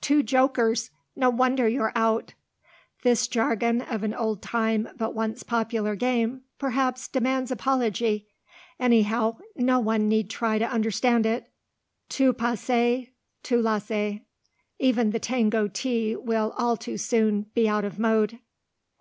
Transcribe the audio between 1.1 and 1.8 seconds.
No wonder